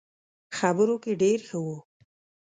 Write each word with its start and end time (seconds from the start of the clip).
خبرو 0.57 0.95
کې 1.03 1.13
ډېر 1.21 1.39
ښه 1.47 1.57
وو. 1.65 1.77